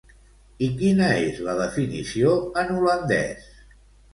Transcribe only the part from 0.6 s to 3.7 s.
I quina és la definició en holandès?